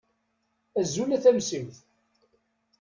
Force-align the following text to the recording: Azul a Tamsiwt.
Azul 0.79 1.09
a 1.15 1.17
Tamsiwt. 1.23 1.77